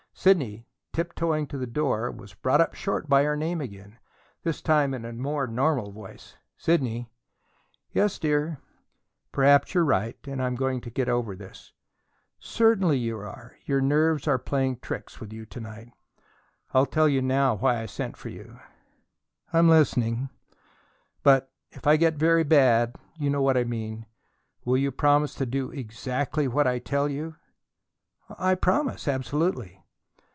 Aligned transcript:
Sidney, 0.13 0.67
tiptoeing 0.93 1.47
to 1.47 1.57
the 1.57 1.65
door, 1.65 2.11
was 2.11 2.35
brought 2.35 2.61
up 2.61 2.75
short 2.75 3.09
by 3.09 3.23
her 3.23 3.35
name 3.35 3.59
again, 3.59 3.97
this 4.43 4.61
time 4.61 4.93
in 4.93 5.03
a 5.03 5.11
more 5.13 5.47
normal 5.47 5.91
voice: 5.91 6.35
"Sidney." 6.57 7.09
"Yes, 7.91 8.19
dear." 8.19 8.59
"Perhaps 9.31 9.73
you 9.73 9.81
are 9.81 9.85
right 9.85 10.15
and 10.27 10.39
I'm 10.43 10.53
going 10.53 10.79
to 10.81 10.91
get 10.91 11.09
over 11.09 11.35
this." 11.35 11.73
"Certainly 12.39 12.99
you 12.99 13.17
are. 13.17 13.55
Your 13.65 13.81
nerves 13.81 14.27
are 14.27 14.37
playing 14.37 14.77
tricks 14.77 15.19
with 15.19 15.33
you 15.33 15.43
to 15.47 15.59
night." 15.59 15.91
"I'll 16.71 16.85
tell 16.85 17.09
you 17.09 17.23
now 17.23 17.55
why 17.55 17.79
I 17.79 17.87
sent 17.87 18.15
for 18.15 18.29
you." 18.29 18.59
"I'm 19.51 19.69
listening." 19.69 20.29
"If 21.25 21.43
if 21.71 21.87
I 21.87 21.95
get 21.95 22.13
very 22.15 22.43
bad, 22.43 22.95
you 23.17 23.31
know 23.31 23.41
what 23.41 23.57
I 23.57 23.63
mean, 23.63 24.05
will 24.65 24.77
you 24.77 24.91
promise 24.91 25.33
to 25.35 25.47
do 25.47 25.71
exactly 25.71 26.47
what 26.47 26.67
I 26.67 26.77
tell 26.77 27.09
you?" 27.09 27.37
"I 28.37 28.53
promise, 28.53 29.07
absolutely." 29.07 29.79